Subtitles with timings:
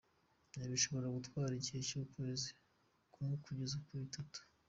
[0.55, 2.49] Ibi bishobora gutwara igihe cy’ukwezi
[3.13, 4.39] kumwe kugeza kuri atatu.